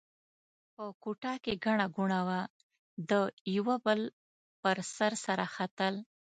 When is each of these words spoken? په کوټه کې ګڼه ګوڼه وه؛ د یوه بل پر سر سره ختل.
په 0.75 0.85
کوټه 1.03 1.33
کې 1.43 1.53
ګڼه 1.65 1.87
ګوڼه 1.95 2.21
وه؛ 2.27 2.41
د 3.09 3.11
یوه 3.55 3.75
بل 3.85 4.01
پر 4.61 4.77
سر 4.95 5.11
سره 5.25 5.45
ختل. 5.55 5.93